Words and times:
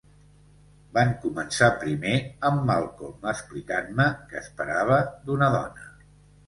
Van 0.97 1.11
començar 1.25 1.69
primer 1.83 2.15
amb 2.51 2.65
Malcolm 2.71 3.31
explicant-me 3.35 4.09
què 4.33 4.43
esperava 4.45 5.03
d'una 5.29 5.55
dona. 5.61 5.89